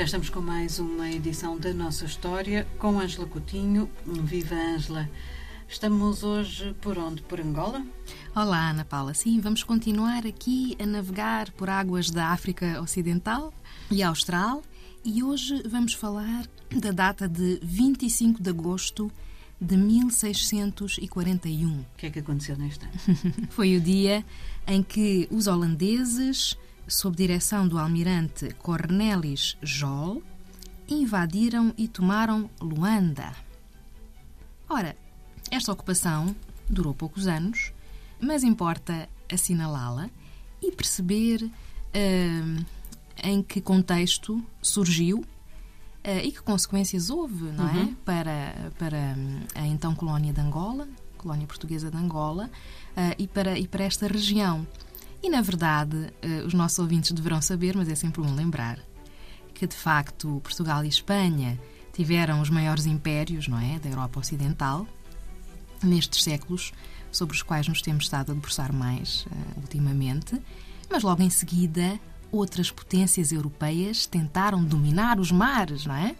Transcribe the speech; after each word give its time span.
Cá 0.00 0.04
estamos 0.04 0.30
com 0.30 0.40
mais 0.40 0.78
uma 0.78 1.10
edição 1.10 1.58
da 1.58 1.74
nossa 1.74 2.06
história 2.06 2.66
com 2.78 2.98
Ângela 2.98 3.26
Coutinho. 3.26 3.86
Viva 4.06 4.54
Ângela! 4.54 5.06
Estamos 5.68 6.22
hoje 6.22 6.74
por 6.80 6.96
onde? 6.96 7.20
Por 7.20 7.38
Angola? 7.38 7.84
Olá, 8.34 8.70
Ana 8.70 8.82
Paula. 8.82 9.12
Sim, 9.12 9.40
vamos 9.40 9.62
continuar 9.62 10.26
aqui 10.26 10.74
a 10.80 10.86
navegar 10.86 11.50
por 11.50 11.68
águas 11.68 12.08
da 12.08 12.28
África 12.28 12.80
Ocidental 12.80 13.52
e 13.90 14.02
Austral 14.02 14.62
e 15.04 15.22
hoje 15.22 15.62
vamos 15.68 15.92
falar 15.92 16.46
da 16.74 16.92
data 16.92 17.28
de 17.28 17.60
25 17.62 18.42
de 18.42 18.48
agosto 18.48 19.12
de 19.60 19.76
1641. 19.76 21.78
O 21.78 21.84
que 21.98 22.06
é 22.06 22.10
que 22.10 22.20
aconteceu 22.20 22.56
neste 22.56 22.86
ano? 22.86 22.94
Foi 23.52 23.76
o 23.76 23.80
dia 23.82 24.24
em 24.66 24.82
que 24.82 25.28
os 25.30 25.46
holandeses 25.46 26.56
sob 26.86 27.16
direção 27.16 27.66
do 27.66 27.78
almirante 27.78 28.54
Cornelis 28.54 29.56
Jol, 29.62 30.22
invadiram 30.88 31.72
e 31.78 31.86
tomaram 31.86 32.50
Luanda. 32.60 33.32
Ora, 34.68 34.96
esta 35.50 35.72
ocupação 35.72 36.34
durou 36.68 36.94
poucos 36.94 37.26
anos, 37.26 37.72
mas 38.20 38.44
importa 38.44 39.08
assinalá-la 39.32 40.10
e 40.62 40.70
perceber 40.72 41.42
uh, 41.44 42.64
em 43.22 43.42
que 43.42 43.60
contexto 43.60 44.42
surgiu 44.62 45.18
uh, 45.18 46.20
e 46.22 46.32
que 46.32 46.42
consequências 46.42 47.10
houve, 47.10 47.44
não 47.52 47.68
é? 47.68 47.72
uhum. 47.72 47.82
é? 47.82 47.94
Para, 48.04 48.72
para 48.78 49.16
a 49.54 49.66
então 49.66 49.94
colónia 49.94 50.32
de 50.32 50.40
Angola, 50.40 50.88
colónia 51.16 51.46
portuguesa 51.46 51.90
de 51.90 51.96
Angola, 51.96 52.50
uh, 52.96 53.14
e, 53.18 53.26
para, 53.26 53.58
e 53.58 53.66
para 53.66 53.84
esta 53.84 54.06
região. 54.06 54.66
E, 55.22 55.28
na 55.28 55.42
verdade, 55.42 56.12
eh, 56.22 56.42
os 56.46 56.54
nossos 56.54 56.78
ouvintes 56.78 57.12
deverão 57.12 57.42
saber, 57.42 57.76
mas 57.76 57.88
é 57.88 57.94
sempre 57.94 58.22
bom 58.22 58.34
lembrar, 58.34 58.78
que 59.54 59.66
de 59.66 59.76
facto 59.76 60.40
Portugal 60.42 60.84
e 60.84 60.88
Espanha 60.88 61.58
tiveram 61.92 62.40
os 62.40 62.48
maiores 62.48 62.86
impérios, 62.86 63.46
não 63.46 63.58
é, 63.58 63.78
da 63.78 63.88
Europa 63.88 64.20
Ocidental, 64.20 64.86
nestes 65.82 66.22
séculos 66.22 66.72
sobre 67.12 67.34
os 67.36 67.42
quais 67.42 67.66
nos 67.68 67.82
temos 67.82 68.04
estado 68.04 68.30
a 68.30 68.34
debruçar 68.34 68.72
mais 68.72 69.26
uh, 69.26 69.60
ultimamente, 69.60 70.40
mas 70.90 71.02
logo 71.02 71.22
em 71.22 71.30
seguida 71.30 71.98
outras 72.30 72.70
potências 72.70 73.32
europeias 73.32 74.06
tentaram 74.06 74.64
dominar 74.64 75.18
os 75.18 75.32
mares, 75.32 75.84
não 75.84 75.94
é? 75.94 76.14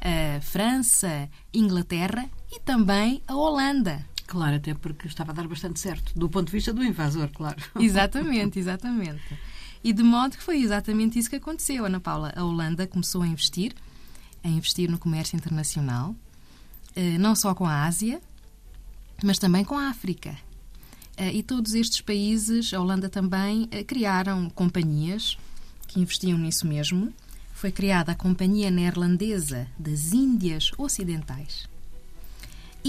A 0.00 0.40
França, 0.40 1.28
Inglaterra 1.54 2.28
e 2.50 2.60
também 2.60 3.22
a 3.26 3.34
Holanda. 3.34 4.04
Claro, 4.26 4.56
até 4.56 4.74
porque 4.74 5.06
estava 5.06 5.30
a 5.30 5.34
dar 5.34 5.46
bastante 5.46 5.78
certo, 5.78 6.12
do 6.18 6.28
ponto 6.28 6.46
de 6.46 6.52
vista 6.52 6.72
do 6.72 6.82
invasor, 6.82 7.28
claro. 7.32 7.56
Exatamente, 7.78 8.58
exatamente. 8.58 9.22
E 9.84 9.92
de 9.92 10.02
modo 10.02 10.36
que 10.36 10.42
foi 10.42 10.60
exatamente 10.60 11.18
isso 11.18 11.30
que 11.30 11.36
aconteceu, 11.36 11.84
Ana 11.84 12.00
Paula. 12.00 12.32
A 12.34 12.42
Holanda 12.42 12.86
começou 12.88 13.22
a 13.22 13.26
investir, 13.26 13.72
a 14.42 14.48
investir 14.48 14.90
no 14.90 14.98
comércio 14.98 15.36
internacional, 15.36 16.14
eh, 16.96 17.16
não 17.18 17.36
só 17.36 17.54
com 17.54 17.64
a 17.66 17.84
Ásia, 17.84 18.20
mas 19.22 19.38
também 19.38 19.64
com 19.64 19.78
a 19.78 19.88
África. 19.88 20.36
Eh, 21.16 21.34
e 21.34 21.42
todos 21.42 21.74
estes 21.74 22.00
países, 22.00 22.74
a 22.74 22.80
Holanda 22.80 23.08
também, 23.08 23.68
eh, 23.70 23.84
criaram 23.84 24.50
companhias 24.50 25.38
que 25.86 26.00
investiam 26.00 26.36
nisso 26.36 26.66
mesmo. 26.66 27.12
Foi 27.54 27.70
criada 27.70 28.10
a 28.10 28.14
Companhia 28.14 28.70
Neerlandesa 28.70 29.68
das 29.78 30.12
Índias 30.12 30.72
Ocidentais. 30.76 31.68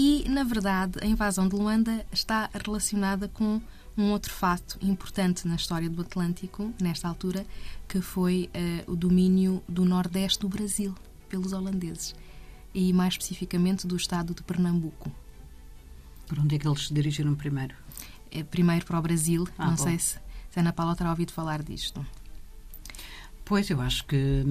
E, 0.00 0.24
na 0.28 0.44
verdade, 0.44 1.00
a 1.02 1.06
invasão 1.06 1.48
de 1.48 1.56
Luanda 1.56 2.06
está 2.12 2.48
relacionada 2.64 3.26
com 3.26 3.60
um 3.96 4.12
outro 4.12 4.32
fato 4.32 4.78
importante 4.80 5.48
na 5.48 5.56
história 5.56 5.90
do 5.90 6.02
Atlântico, 6.02 6.72
nesta 6.80 7.08
altura, 7.08 7.44
que 7.88 8.00
foi 8.00 8.48
uh, 8.86 8.92
o 8.92 8.94
domínio 8.94 9.60
do 9.68 9.84
nordeste 9.84 10.38
do 10.38 10.48
Brasil 10.48 10.94
pelos 11.28 11.52
holandeses 11.52 12.14
e, 12.72 12.92
mais 12.92 13.14
especificamente, 13.14 13.88
do 13.88 13.96
estado 13.96 14.32
de 14.32 14.42
Pernambuco. 14.44 15.10
Por 16.28 16.38
onde 16.38 16.54
é 16.54 16.58
que 16.60 16.68
eles 16.68 16.86
se 16.86 16.94
dirigiram 16.94 17.34
primeiro? 17.34 17.74
É, 18.30 18.44
primeiro 18.44 18.86
para 18.86 19.00
o 19.00 19.02
Brasil. 19.02 19.48
Ah, 19.58 19.66
Não 19.66 19.74
bom. 19.74 19.82
sei 19.82 19.98
se, 19.98 20.16
se 20.48 20.58
a 20.58 20.60
Ana 20.60 20.72
Paula 20.72 20.94
terá 20.94 21.10
ouvido 21.10 21.32
falar 21.32 21.60
disto. 21.60 22.06
Pois, 23.44 23.68
eu 23.68 23.80
acho 23.80 24.04
que, 24.04 24.44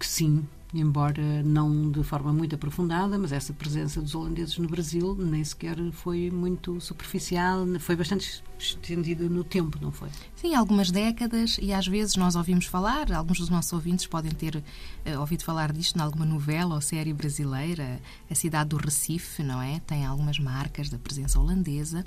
que 0.00 0.04
sim 0.04 0.44
embora 0.80 1.42
não 1.42 1.90
de 1.90 2.02
forma 2.02 2.32
muito 2.32 2.54
aprofundada, 2.54 3.18
mas 3.18 3.32
essa 3.32 3.52
presença 3.52 4.00
dos 4.00 4.14
holandeses 4.14 4.58
no 4.58 4.68
Brasil 4.68 5.14
nem 5.14 5.44
sequer 5.44 5.76
foi 5.92 6.30
muito 6.30 6.80
superficial, 6.80 7.66
foi 7.78 7.96
bastante 7.96 8.42
estendida 8.58 9.28
no 9.28 9.44
tempo, 9.44 9.78
não 9.80 9.92
foi? 9.92 10.08
Sim, 10.36 10.54
algumas 10.54 10.90
décadas 10.90 11.58
e 11.60 11.72
às 11.72 11.86
vezes 11.86 12.16
nós 12.16 12.34
ouvimos 12.36 12.66
falar, 12.66 13.12
alguns 13.12 13.38
dos 13.38 13.48
nossos 13.48 13.72
ouvintes 13.72 14.06
podem 14.06 14.32
ter 14.32 14.56
uh, 14.56 15.20
ouvido 15.20 15.44
falar 15.44 15.72
disto 15.72 15.96
em 15.96 16.02
alguma 16.02 16.24
novela 16.24 16.74
ou 16.74 16.80
série 16.80 17.12
brasileira, 17.12 18.00
a 18.30 18.34
cidade 18.34 18.70
do 18.70 18.76
Recife, 18.76 19.42
não 19.42 19.60
é? 19.60 19.80
Tem 19.80 20.04
algumas 20.04 20.38
marcas 20.38 20.88
da 20.88 20.98
presença 20.98 21.38
holandesa, 21.38 22.04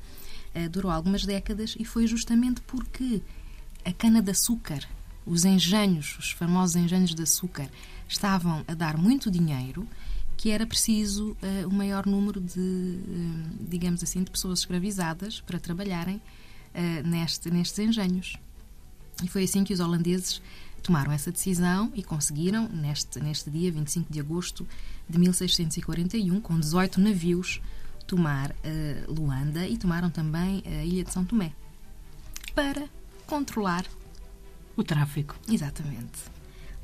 uh, 0.55 0.69
durou 0.69 0.91
algumas 0.91 1.25
décadas 1.25 1.75
e 1.79 1.85
foi 1.85 2.07
justamente 2.07 2.61
porque 2.61 3.21
a 3.85 3.93
cana-de-açúcar, 3.93 4.79
os 5.25 5.45
engenhos, 5.45 6.17
os 6.19 6.31
famosos 6.31 6.75
engenhos 6.75 7.13
de 7.13 7.21
açúcar, 7.21 7.69
estavam 8.07 8.63
a 8.67 8.73
dar 8.73 8.97
muito 8.97 9.29
dinheiro 9.29 9.87
que 10.37 10.51
era 10.51 10.67
preciso 10.67 11.31
uh, 11.31 11.67
o 11.67 11.73
maior 11.73 12.05
número 12.05 12.39
de, 12.39 12.59
uh, 12.59 13.65
digamos 13.67 14.03
assim, 14.03 14.23
de 14.23 14.29
pessoas 14.29 14.59
escravizadas 14.59 15.41
para 15.41 15.59
trabalharem 15.59 16.17
uh, 16.17 17.07
neste, 17.07 17.49
nestes 17.49 17.79
engenhos. 17.79 18.37
E 19.23 19.27
foi 19.27 19.43
assim 19.43 19.63
que 19.63 19.73
os 19.73 19.79
holandeses 19.79 20.39
tomaram 20.83 21.11
essa 21.11 21.31
decisão 21.31 21.91
e 21.95 22.03
conseguiram, 22.03 22.69
neste, 22.69 23.19
neste 23.19 23.49
dia, 23.49 23.71
25 23.71 24.13
de 24.13 24.19
agosto 24.19 24.67
de 25.09 25.17
1641, 25.17 26.39
com 26.39 26.59
18 26.59 27.01
navios, 27.01 27.59
tomar 28.05 28.55
Luanda 29.09 29.67
e 29.67 29.75
tomaram 29.75 30.09
também 30.09 30.63
a 30.65 30.85
ilha 30.85 31.03
de 31.03 31.11
São 31.11 31.25
Tomé 31.25 31.51
para 32.55 32.87
controlar 33.25 33.85
o 34.77 34.83
tráfico. 34.83 35.35
Exatamente. 35.49 36.23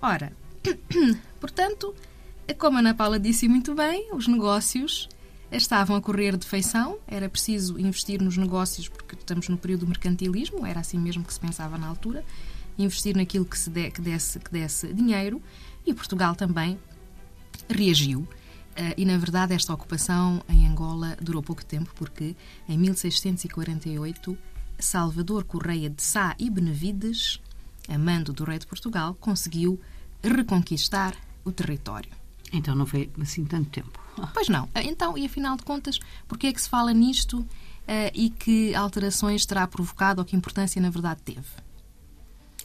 Ora, 0.02 0.34
Portanto, 1.40 1.94
como 2.58 2.78
a 2.78 2.80
Ana 2.80 2.94
Paula 2.94 3.20
disse 3.20 3.48
muito 3.48 3.74
bem, 3.76 4.10
os 4.14 4.28
negócios 4.28 5.10
estavam 5.52 5.96
a 5.96 6.02
correr 6.02 6.36
de 6.36 6.46
feição, 6.46 6.98
era 7.08 7.30
preciso 7.30 7.80
investir 7.80 8.22
nos 8.22 8.38
negócios 8.38 8.88
porque 8.88 9.16
estamos 9.16 9.48
no 9.50 9.58
período 9.58 9.82
do 9.82 9.88
mercantilismo, 9.88 10.66
era 10.66 10.80
assim 10.80 10.98
mesmo 10.98 11.24
que 11.24 11.34
se 11.34 11.40
pensava 11.40 11.78
na 11.78 11.88
altura, 11.88 12.26
investir 12.78 13.16
naquilo 13.16 13.46
que, 13.46 13.58
se 13.58 13.70
de, 13.70 13.92
que, 13.92 14.02
desse, 14.02 14.40
que 14.40 14.52
desse 14.52 14.92
dinheiro. 14.94 15.42
E 15.86 15.94
Portugal 15.94 16.36
também 16.36 16.80
reagiu. 17.70 18.22
Uh, 18.22 18.94
e, 18.98 19.06
na 19.06 19.18
verdade, 19.18 19.54
esta 19.54 19.74
ocupação 19.74 20.42
em 20.50 20.66
Angola 20.66 21.16
durou 21.22 21.44
pouco 21.44 21.64
tempo, 21.64 21.94
porque 21.96 22.36
em 22.68 22.78
1648 22.78 24.36
Salvador 24.80 25.44
Correia 25.44 25.90
de 25.90 26.02
Sá 26.02 26.36
e 26.40 26.50
Benevides, 26.50 27.40
amando 27.88 28.34
do 28.34 28.44
rei 28.44 28.58
de 28.58 28.66
Portugal, 28.66 29.16
conseguiu 29.20 29.80
reconquistar 30.24 31.16
o 31.44 31.52
território. 31.52 32.12
Então 32.52 32.76
não 32.76 32.86
foi 32.86 33.10
assim 33.20 33.44
tanto 33.46 33.70
tempo. 33.70 34.00
Pois 34.34 34.48
não. 34.48 34.70
Então, 34.76 35.18
e 35.18 35.26
afinal 35.26 35.58
de 35.58 35.64
contas, 35.64 36.00
porquê 36.28 36.48
é 36.48 36.54
que 36.54 36.62
se 36.62 36.70
fala 36.70 36.94
nisto 36.94 37.40
uh, 37.40 37.48
e 38.14 38.30
que 38.30 38.76
alterações 38.76 39.46
terá 39.46 39.66
provocado 39.68 40.22
ou 40.22 40.26
que 40.26 40.36
importância 40.36 40.82
na 40.82 40.90
verdade 40.90 41.22
teve? 41.24 41.48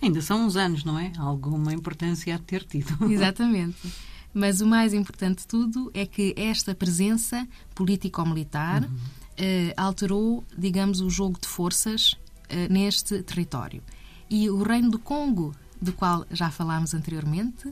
Ainda 0.00 0.20
são 0.20 0.46
uns 0.46 0.56
anos, 0.56 0.84
não 0.84 0.98
é? 0.98 1.12
Alguma 1.18 1.72
importância 1.72 2.34
a 2.34 2.38
ter 2.38 2.64
tido. 2.64 2.96
Exatamente. 3.10 3.92
Mas 4.32 4.60
o 4.60 4.66
mais 4.66 4.92
importante 4.92 5.38
de 5.38 5.46
tudo 5.46 5.90
é 5.94 6.06
que 6.06 6.34
esta 6.36 6.74
presença 6.74 7.48
político-militar 7.74 8.84
uhum. 8.84 8.90
uh, 8.90 9.72
alterou, 9.76 10.44
digamos, 10.56 11.00
o 11.00 11.08
jogo 11.08 11.38
de 11.40 11.48
forças 11.48 12.12
uh, 12.12 12.70
neste 12.70 13.22
território. 13.22 13.82
E 14.30 14.50
o 14.50 14.62
Reino 14.62 14.90
do 14.90 14.98
Congo 14.98 15.54
do 15.80 15.92
qual 15.92 16.26
já 16.30 16.50
falámos 16.50 16.94
anteriormente, 16.94 17.68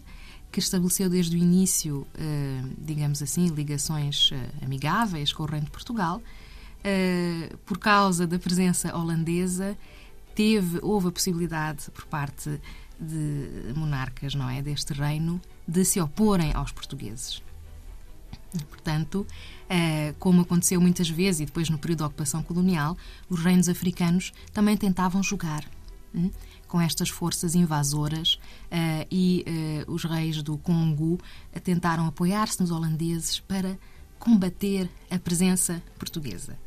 que 0.50 0.61
estabeleceu 0.61 1.11
desde 1.11 1.37
o 1.37 1.38
início, 1.38 2.06
eh, 2.14 2.62
digamos 2.79 3.23
assim, 3.23 3.47
ligações 3.49 4.31
eh, 4.32 4.64
amigáveis 4.64 5.32
com 5.32 5.43
o 5.43 5.47
Reino 5.47 5.67
de 5.67 5.70
Portugal, 5.70 6.23
eh, 6.82 7.53
por 7.67 7.79
causa 7.79 8.26
da 8.26 8.38
presença 8.38 8.97
holandesa, 8.97 9.76
teve, 10.35 10.79
houve 10.82 11.08
a 11.08 11.12
possibilidade 11.12 11.91
por 11.91 12.06
parte 12.06 12.61
de 12.99 13.75
monarcas, 13.75 14.35
não 14.35 14.49
é, 14.49 14.62
deste 14.62 14.94
reino, 14.94 15.41
de 15.69 15.85
se 15.85 16.00
oporem 16.00 16.53
aos 16.55 16.73
portugueses. 16.73 17.43
Portanto, 18.70 19.26
como 20.19 20.41
aconteceu 20.41 20.81
muitas 20.81 21.11
vezes 21.11 21.43
e 21.43 21.44
depois 21.44 21.69
no 21.69 21.76
período 21.76 21.99
da 21.99 22.06
ocupação 22.06 22.43
colonial, 22.43 22.97
os 23.29 23.41
reinos 23.41 23.69
africanos 23.69 24.32
também 24.55 24.75
tentavam 24.79 25.23
jogar. 25.23 25.64
Hum? 26.14 26.31
com 26.67 26.81
estas 26.81 27.08
forças 27.08 27.55
invasoras 27.55 28.38
uh, 28.73 29.06
e 29.11 29.44
uh, 29.87 29.93
os 29.93 30.05
reis 30.05 30.43
do 30.43 30.58
Congo 30.58 31.19
tentaram 31.62 32.06
apoiar-se 32.06 32.61
nos 32.61 32.70
holandeses 32.70 33.41
para 33.41 33.79
combater 34.19 34.88
a 35.11 35.19
presença 35.19 35.82
portuguesa. 35.99 36.58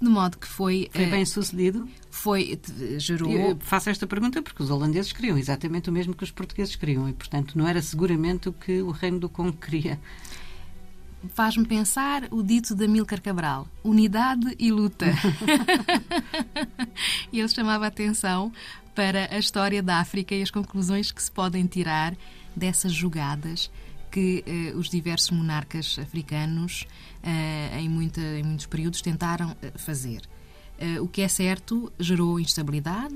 de 0.00 0.08
modo 0.08 0.38
que 0.38 0.46
foi... 0.46 0.88
Foi 0.92 1.04
eh, 1.04 1.10
bem 1.10 1.24
sucedido? 1.24 1.88
Foi, 2.10 2.58
gerou... 2.96 3.30
Eu 3.30 3.58
faço 3.60 3.90
esta 3.90 4.06
pergunta 4.06 4.42
porque 4.42 4.62
os 4.62 4.70
holandeses 4.70 5.12
queriam 5.12 5.36
exatamente 5.36 5.90
o 5.90 5.92
mesmo 5.92 6.14
que 6.14 6.24
os 6.24 6.30
portugueses 6.30 6.74
queriam 6.74 7.08
e, 7.08 7.12
portanto, 7.12 7.56
não 7.56 7.68
era 7.68 7.82
seguramente 7.82 8.48
o 8.48 8.52
que 8.52 8.80
o 8.80 8.90
Reino 8.90 9.20
do 9.20 9.28
Congo 9.28 9.52
queria. 9.52 10.00
Faz-me 11.28 11.66
pensar 11.66 12.26
o 12.30 12.42
dito 12.42 12.74
de 12.74 12.84
Amílcar 12.84 13.20
Cabral: 13.20 13.68
unidade 13.84 14.54
e 14.58 14.72
luta. 14.72 15.06
e 17.30 17.38
ele 17.38 17.48
chamava 17.48 17.84
a 17.84 17.88
atenção 17.88 18.52
para 18.94 19.34
a 19.34 19.38
história 19.38 19.82
da 19.82 19.98
África 19.98 20.34
e 20.34 20.42
as 20.42 20.50
conclusões 20.50 21.12
que 21.12 21.22
se 21.22 21.30
podem 21.30 21.66
tirar 21.66 22.16
dessas 22.56 22.92
jogadas 22.92 23.70
que 24.10 24.42
eh, 24.46 24.74
os 24.74 24.90
diversos 24.90 25.30
monarcas 25.30 25.98
africanos, 25.98 26.86
eh, 27.22 27.80
em, 27.80 27.88
muita, 27.88 28.20
em, 28.20 28.42
muitos 28.42 28.66
períodos, 28.66 29.00
tentaram 29.00 29.56
eh, 29.62 29.72
fazer. 29.76 30.22
Eh, 30.78 31.00
o 31.00 31.06
que 31.06 31.22
é 31.22 31.28
certo, 31.28 31.92
gerou 31.98 32.40
instabilidade 32.40 33.14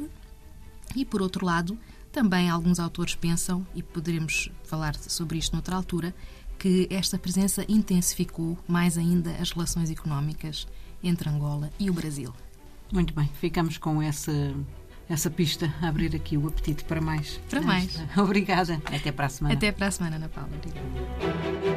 e, 0.94 1.04
por 1.04 1.20
outro 1.20 1.44
lado, 1.44 1.76
também 2.12 2.48
alguns 2.48 2.78
autores 2.78 3.16
pensam, 3.16 3.66
e 3.74 3.82
poderemos 3.82 4.48
falar 4.62 4.94
sobre 4.94 5.38
isto 5.38 5.52
noutra 5.52 5.74
altura, 5.74 6.14
que 6.64 6.88
esta 6.88 7.18
presença 7.18 7.62
intensificou 7.68 8.56
mais 8.66 8.96
ainda 8.96 9.32
as 9.32 9.50
relações 9.50 9.90
económicas 9.90 10.66
entre 11.02 11.28
Angola 11.28 11.68
e 11.78 11.90
o 11.90 11.92
Brasil. 11.92 12.32
Muito 12.90 13.12
bem, 13.12 13.28
ficamos 13.38 13.76
com 13.76 14.00
essa 14.00 14.32
essa 15.06 15.28
pista 15.28 15.70
a 15.82 15.88
abrir 15.88 16.16
aqui 16.16 16.38
o 16.38 16.48
apetite 16.48 16.82
para 16.84 17.02
mais. 17.02 17.38
Para 17.50 17.60
mais. 17.60 18.02
Obrigada. 18.16 18.80
Até 18.86 19.12
para 19.12 19.26
a 19.26 19.28
semana. 19.28 19.54
Até 19.54 19.72
para 19.72 19.88
a 19.88 19.90
semana, 19.90 20.16
Ana 20.16 20.30
Paula. 20.30 20.48
Obrigada. 20.56 21.73